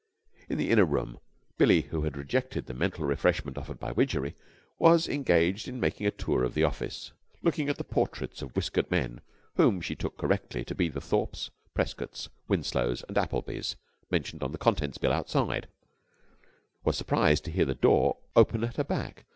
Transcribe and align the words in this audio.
In 0.49 0.57
the 0.57 0.71
inner 0.71 0.83
room, 0.83 1.19
Billie, 1.59 1.81
who 1.83 2.01
had 2.05 2.17
rejected 2.17 2.65
the 2.65 2.73
mental 2.73 3.05
refreshment 3.05 3.55
offered 3.55 3.79
by 3.79 3.91
Widgery, 3.91 4.29
and 4.29 4.35
was 4.79 5.07
engaged 5.07 5.67
in 5.67 5.79
making 5.79 6.07
a 6.07 6.09
tour 6.09 6.43
of 6.43 6.55
the 6.55 6.63
office, 6.63 7.11
looking 7.43 7.69
at 7.69 7.77
the 7.77 7.83
portraits 7.83 8.41
of 8.41 8.55
whiskered 8.55 8.89
men 8.89 9.21
whom 9.57 9.79
she 9.79 9.93
took 9.95 10.17
correctly 10.17 10.65
to 10.65 10.73
be 10.73 10.89
the 10.89 11.01
Thorpes, 11.01 11.51
Prescotts, 11.75 12.29
Winslows 12.47 13.03
and 13.07 13.15
Applebys 13.15 13.75
mentioned 14.09 14.41
on 14.41 14.51
the 14.51 14.57
contents 14.57 14.97
bill 14.97 15.13
outside, 15.13 15.67
was 16.83 16.97
surprised 16.97 17.45
to 17.45 17.51
hear 17.51 17.65
the 17.65 17.75
door 17.75 18.17
open 18.35 18.63
at 18.63 18.77
her 18.77 18.83
back. 18.83 19.25